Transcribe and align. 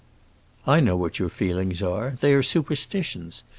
"I 0.65 0.79
know 0.79 0.97
what 0.97 1.19
your 1.19 1.29
feelings 1.29 1.83
are: 1.83 2.15
they 2.21 2.33
are 2.33 2.41
superstitions! 2.41 3.43